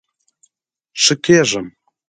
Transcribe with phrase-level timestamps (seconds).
[1.01, 1.67] ښه کیږم